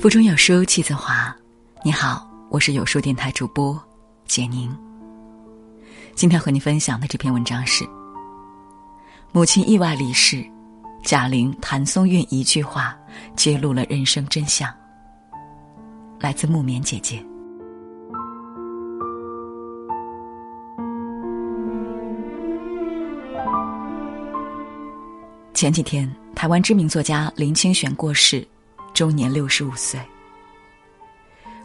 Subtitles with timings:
[0.00, 1.36] 腹中有书气自华。
[1.84, 3.78] 你好，我是有书电台主播
[4.24, 4.74] 简宁。
[6.14, 7.86] 今天和你分享的这篇文章是：
[9.30, 10.42] 母亲意外离世，
[11.04, 12.96] 贾玲、谭松韵一句话
[13.36, 14.72] 揭露了人生真相。
[16.18, 17.22] 来自木棉姐姐。
[25.52, 28.48] 前几天，台湾知名作家林清玄过世。
[29.00, 29.98] 终年六十五岁。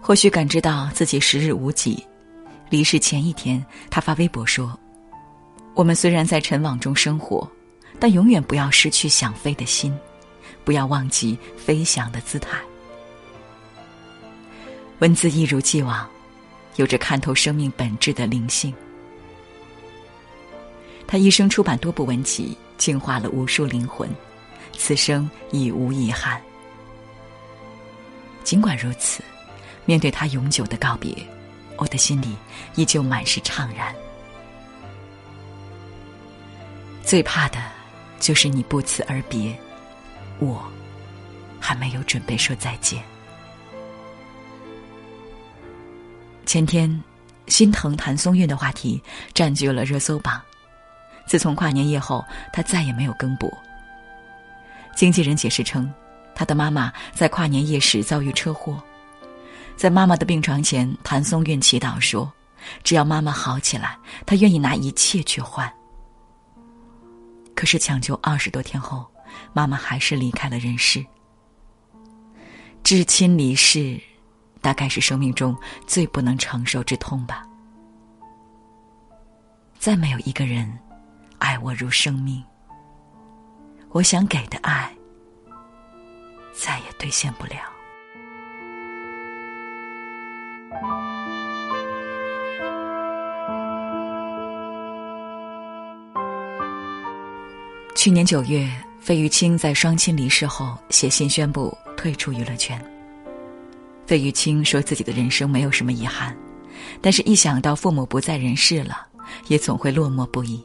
[0.00, 2.00] 或许感知到自己时日无几，
[2.70, 3.60] 离世前一天，
[3.90, 4.78] 他发微博说
[5.74, 7.50] ：“我们虽然在尘网中生活，
[7.98, 9.92] 但永远不要失去想飞的心，
[10.62, 12.56] 不要忘记飞翔的姿态。”
[15.00, 16.08] 文字一如既往，
[16.76, 18.72] 有着看透生命本质的灵性。
[21.04, 24.08] 他一生出版多部文集，净化了无数灵魂，
[24.78, 26.40] 此生已无遗憾。
[28.44, 29.24] 尽管如此，
[29.86, 31.12] 面对他永久的告别，
[31.78, 32.36] 我的心里
[32.76, 33.92] 依旧满是怅然。
[37.02, 37.58] 最怕的，
[38.20, 39.58] 就是你不辞而别，
[40.38, 40.62] 我
[41.58, 43.02] 还没有准备说再见。
[46.44, 47.02] 前天，
[47.46, 50.40] 心疼谭松韵的话题占据了热搜榜。
[51.26, 53.50] 自从跨年夜后，他再也没有更播。
[54.94, 55.92] 经纪人解释称。
[56.34, 58.82] 他的妈妈在跨年夜时遭遇车祸，
[59.76, 62.30] 在妈妈的病床前，谭松韵祈祷说
[62.82, 65.72] ：“只要妈妈好起来，他愿意拿一切去换。”
[67.54, 69.06] 可是抢救二十多天后，
[69.52, 71.04] 妈妈还是离开了人世。
[72.82, 73.98] 至亲离世，
[74.60, 77.46] 大概是生命中最不能承受之痛吧。
[79.78, 80.70] 再没有一个人
[81.38, 82.42] 爱我如生命，
[83.90, 84.94] 我想给的爱。
[86.54, 87.56] 再也兑现不了。
[97.94, 98.70] 去年九月，
[99.00, 102.78] 费玉清在双亲离世后写信宣布退出娱乐圈。
[104.06, 106.36] 费玉清说自己的人生没有什么遗憾，
[107.00, 109.06] 但是一想到父母不在人世了，
[109.48, 110.62] 也总会落寞不已。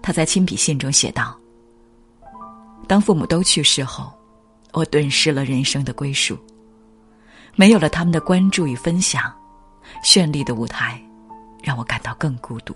[0.00, 1.38] 他在亲笔信中写道
[2.88, 4.10] ：“当父母都去世后。”
[4.74, 6.36] 我顿失了人生的归属，
[7.54, 9.32] 没有了他们的关注与分享，
[10.04, 11.00] 绚丽的舞台
[11.62, 12.74] 让我感到更孤独。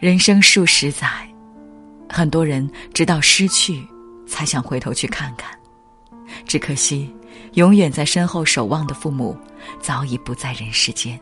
[0.00, 1.06] 人生数十载，
[2.08, 3.86] 很多人直到失去，
[4.26, 5.56] 才想回头去看看，
[6.44, 7.14] 只可惜，
[7.52, 9.38] 永远在身后守望的父母
[9.80, 11.18] 早已不在人世间。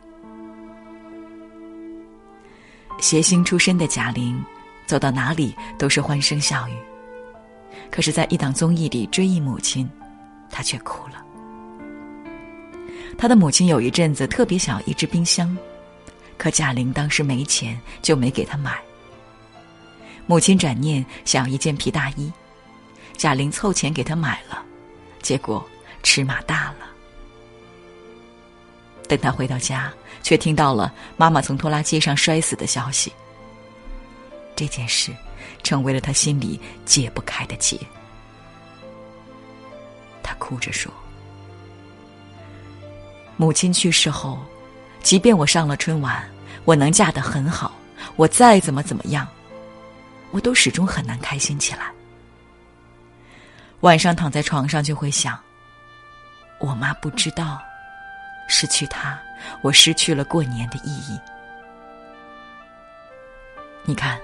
[3.01, 4.43] 谐星出身的贾玲，
[4.87, 6.73] 走到哪里都是欢声笑语。
[7.91, 9.91] 可是，在一档综艺里追忆母亲，
[10.49, 11.25] 他却哭了。
[13.19, 15.55] 他的母亲有一阵子特别想要一只冰箱，
[16.39, 18.81] 可贾玲当时没钱，就没给他买。
[20.27, 22.33] 母亲转念想要一件皮大衣，
[23.17, 24.65] 贾玲凑钱给他买了，
[25.21, 25.63] 结果
[26.03, 26.87] 尺码大了。
[29.09, 33.13] 等他回到家，却听到了妈妈从拖拉机上摔死的消息。
[34.55, 35.13] 这件事。
[35.71, 37.79] 成为了他心里解不开的结。
[40.21, 40.93] 他哭着说
[43.39, 44.37] ：“母亲去世后，
[45.01, 46.29] 即便我上了春晚，
[46.65, 47.71] 我能嫁得很好，
[48.17, 49.29] 我再怎么怎么样，
[50.33, 51.83] 我都始终很难开心起来。
[53.83, 55.39] 晚上躺在床上就会想，
[56.59, 57.63] 我妈不知道，
[58.49, 59.17] 失去她，
[59.63, 61.17] 我失去了过年的意义。
[63.85, 64.19] 你看。”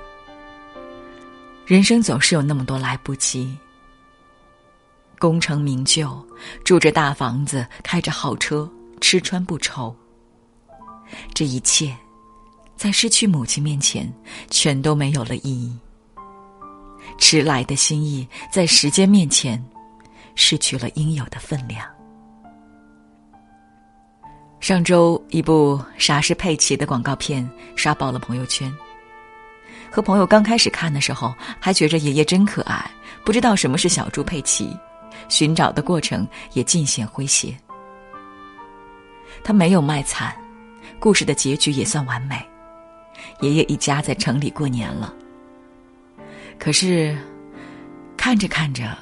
[1.66, 3.59] 人生总是有那么多来不及。
[5.19, 6.25] 功成名就，
[6.65, 9.94] 住着大房子，开着好车，吃穿不愁。
[11.34, 11.97] 这一切，
[12.77, 14.12] 在失去母亲面前，
[14.49, 15.77] 全都没有了意义。
[17.19, 19.60] 迟来的心意，在时间面前，
[20.36, 21.84] 失去了应有的分量。
[24.60, 28.72] 上周，一部《啥是佩奇》的广告片刷爆了朋友圈。
[29.91, 32.91] 和朋友刚开始看的时候，还觉着爷爷真可爱，
[33.24, 34.77] 不知道什么是小猪佩奇，
[35.28, 37.56] 寻找的过程也尽显诙谐。
[39.42, 40.34] 他没有卖惨，
[40.98, 42.44] 故事的结局也算完美，
[43.41, 45.12] 爷爷一家在城里过年了。
[46.59, 47.16] 可是，
[48.16, 48.97] 看着看着，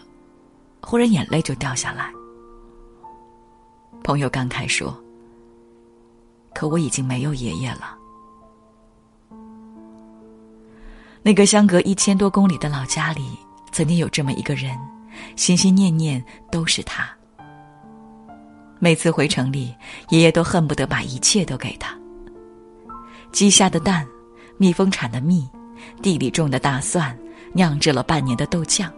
[0.83, 2.11] 忽然眼泪就掉下来。
[4.03, 4.95] 朋友感慨说
[6.53, 7.94] ：“可我已经没有爷爷了。”
[11.27, 13.23] 那个相隔一千多公里的老家里，
[13.73, 14.79] 曾经有这么一个人，
[15.37, 16.23] 心心念念
[16.53, 17.09] 都是他。
[18.79, 19.75] 每次回城里，
[20.11, 21.99] 爷爷都恨不得把一切都给他：
[23.33, 24.07] 鸡下的蛋，
[24.59, 25.49] 蜜蜂产的蜜，
[26.03, 27.19] 地里种的大蒜，
[27.55, 28.93] 酿制了半年的豆酱。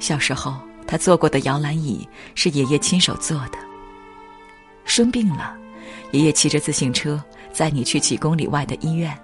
[0.00, 3.58] 小时候，他坐过的摇篮椅是爷爷亲手做的。
[4.84, 5.56] 生病了，
[6.10, 7.22] 爷爷骑着自行车
[7.52, 9.16] 载你去几公里外的医院。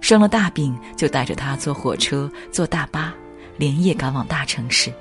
[0.00, 3.14] 生了大病，就带着他坐火车、坐大巴，
[3.56, 4.92] 连夜赶往大城市。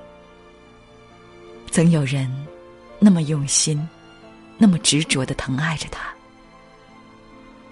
[1.72, 2.32] 曾有人
[3.00, 3.88] 那么用心、
[4.58, 6.14] 那么执着的疼爱着他，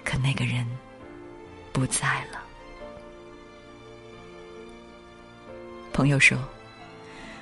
[0.03, 0.67] 可那个人
[1.71, 2.41] 不在了。
[5.93, 6.37] 朋友说，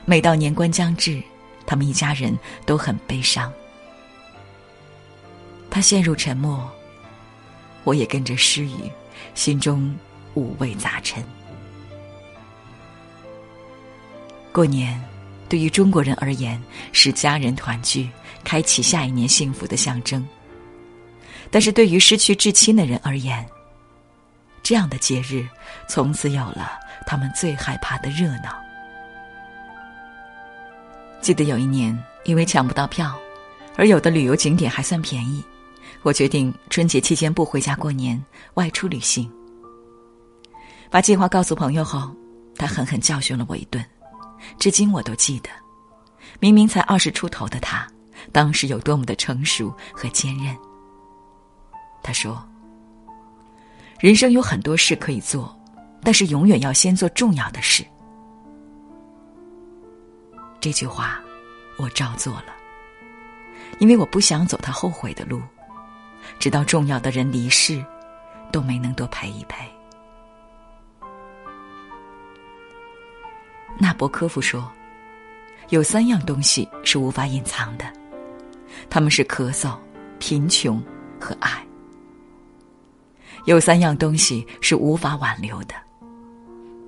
[0.06, 1.21] 每到年关将至，
[1.66, 3.51] 他们一家人都很悲伤。
[5.69, 6.69] 他陷入沉默，
[7.83, 8.92] 我也跟着失语。
[9.40, 9.98] 心中
[10.34, 11.24] 五味杂陈。
[14.52, 15.02] 过年
[15.48, 18.10] 对于中国人而言是家人团聚、
[18.44, 20.28] 开启下一年幸福的象征。
[21.50, 23.48] 但是对于失去至亲的人而言，
[24.62, 25.48] 这样的节日
[25.88, 26.78] 从此有了
[27.08, 28.62] 他们最害怕的热闹。
[31.22, 33.18] 记得有一年，因为抢不到票，
[33.78, 35.42] 而有的旅游景点还算便宜。
[36.01, 38.24] 我决定春节期间不回家过年，
[38.54, 39.30] 外出旅行。
[40.90, 42.10] 把计划告诉朋友后，
[42.56, 43.84] 他狠狠教训了我一顿，
[44.57, 45.50] 至今我都记得。
[46.40, 47.86] 明明才二十出头的他，
[48.31, 50.56] 当时有多么的成熟和坚韧。
[52.02, 52.42] 他说
[54.00, 55.54] ：“人生有很多事可以做，
[56.02, 57.86] 但是永远要先做重要的事。”
[60.62, 61.19] 这句话，
[61.78, 62.56] 我照做了，
[63.80, 65.42] 因为我不想走他后悔的路。
[66.38, 67.84] 直到重要的人离世，
[68.52, 69.66] 都没能多陪一陪。
[73.78, 74.70] 纳博科夫说
[75.70, 77.86] ：“有三样东西是无法隐藏的，
[78.90, 79.78] 他们是咳嗽、
[80.20, 80.81] 贫穷
[81.20, 81.66] 和爱。
[83.46, 85.76] 有三样东西是无法挽留的，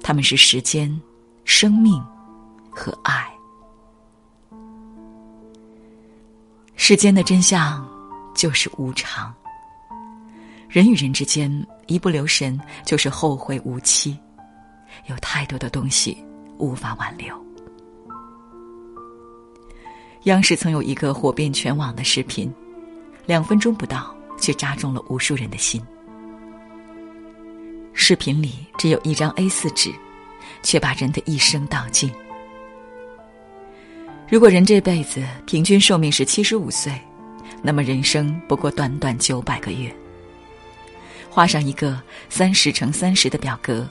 [0.03, 1.01] 他们是时间、
[1.45, 2.03] 生命
[2.69, 3.31] 和爱。
[6.75, 7.87] 世间的真相。”
[8.33, 9.33] 就是无常。
[10.69, 11.51] 人与人之间
[11.87, 14.17] 一不留神就是后会无期，
[15.07, 16.17] 有太多的东西
[16.57, 17.35] 无法挽留。
[20.23, 22.49] 央视曾有一个火遍全网的视频，
[23.25, 25.81] 两分钟不到却扎中了无数人的心。
[27.91, 29.91] 视频里只有一张 A 四纸，
[30.63, 32.09] 却把人的一生道尽。
[34.29, 36.97] 如果人这辈子平均寿命是七十五岁。
[37.61, 39.93] 那么人生不过短短九百个月，
[41.29, 43.87] 画上一个三十乘三十的表格，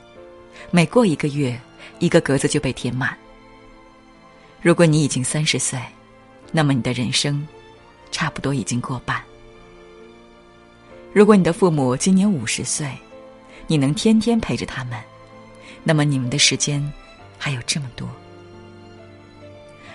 [0.70, 1.58] 每过一个月，
[2.00, 3.17] 一个格子就被填满。
[4.61, 5.78] 如果你已经三十岁，
[6.50, 7.46] 那么你的人生
[8.11, 9.22] 差不多已经过半。
[11.12, 12.90] 如果你的父母今年五十岁，
[13.69, 15.00] 你能天天陪着他们，
[15.84, 16.93] 那么你们的时间
[17.38, 18.08] 还有这么多。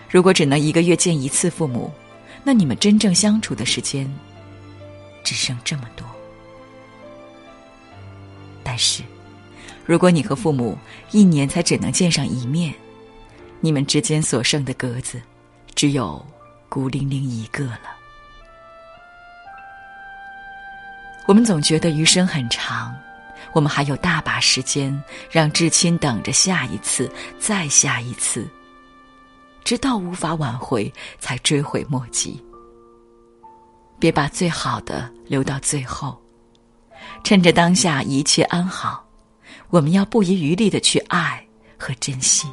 [0.09, 1.93] 如果只能一个月见一次父母，
[2.47, 4.07] 那你们真正相处的时间，
[5.23, 6.05] 只剩这么多。
[8.63, 9.01] 但是，
[9.83, 10.77] 如果你和父母
[11.09, 12.71] 一年才只能见上一面，
[13.61, 15.19] 你们之间所剩的格子，
[15.73, 16.23] 只有
[16.69, 17.95] 孤零零一个了。
[21.25, 22.95] 我们总觉得余生很长，
[23.53, 28.47] 我们还有大把时间让至亲等着下一次，再下一次。
[29.65, 32.41] 直到无法挽回，才追悔莫及。
[33.97, 36.15] 别把最好的留到最后，
[37.23, 39.03] 趁着当下一切安好，
[39.69, 41.43] 我们要不遗余力的去爱
[41.77, 42.47] 和珍惜。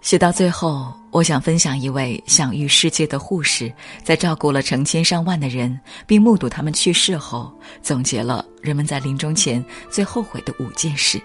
[0.00, 11.20] 写到最后，我想分享一位享誉世界的护士，在照顾了成千上万的人，并目睹他们去世后，总结了人们在临终前最后悔的五件事：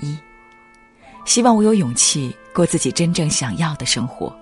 [0.00, 0.18] 一。
[1.30, 4.36] 希望我有勇气过自己真正想要的生活。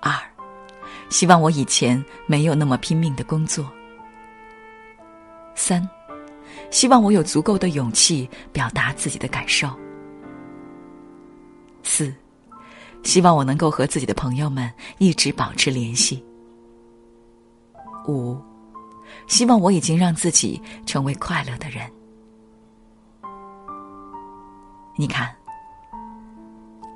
[0.00, 0.12] 二，
[1.10, 3.64] 希望我以前没有那么拼命的工作。
[5.54, 5.88] 三，
[6.72, 9.70] 希望我有足够的勇气表达自己的感受。
[11.84, 12.12] 四，
[13.04, 16.20] 希望我能够和自己的朋友们一直保持联系。
[18.08, 18.36] 五，
[19.28, 21.88] 希望我已经让自己成为快乐的人。
[25.02, 25.34] 你看，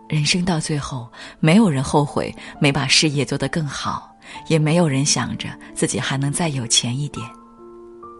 [0.08, 1.10] 人生到最后，
[1.40, 4.14] 没有人后悔没把事业做得更好，
[4.46, 7.28] 也没有人想着自己还能再有钱一点，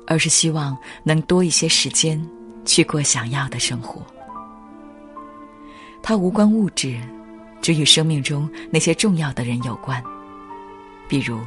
[0.04, 2.20] 而是希望能多一些时间
[2.64, 4.02] 去过想要的生活。
[6.02, 7.00] 它无关物质，
[7.62, 10.02] 只与生命中那些重要的人有关，
[11.06, 11.38] 比如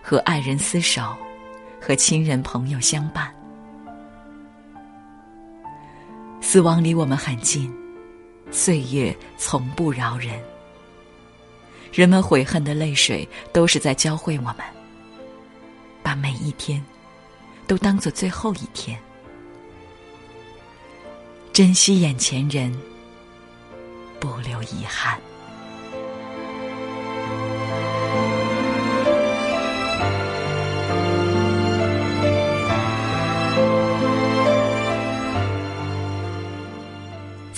[0.00, 1.12] 和爱人厮守，
[1.80, 3.28] 和亲人朋友相伴。
[6.40, 7.72] 死亡离我们很近，
[8.50, 10.40] 岁月从不饶人。
[11.92, 14.56] 人们悔恨的泪水，都是在教会我们，
[16.02, 16.84] 把每一天
[17.66, 18.98] 都当做最后一天，
[21.52, 22.72] 珍惜眼前人，
[24.20, 25.20] 不留遗憾。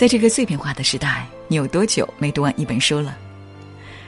[0.03, 3.17] 在这个碎片化的时代，你有多久没读完一本书了？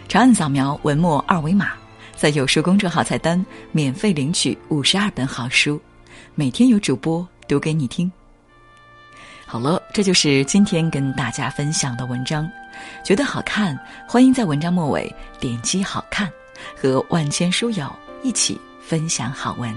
[0.08, 1.68] 长按扫描文末二维码，
[2.16, 5.80] 在有书公众号菜单免费领取五十二本好书，
[6.34, 8.10] 每天有主播读给你听。
[9.46, 12.50] 好了，这就是今天跟大家分享的文章。
[13.04, 16.28] 觉得好看，欢迎在文章末尾点击“好看”，
[16.76, 17.88] 和万千书友
[18.24, 19.72] 一起分享好文。